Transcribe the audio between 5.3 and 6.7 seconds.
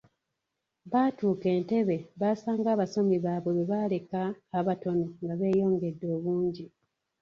beeyongedde obungi.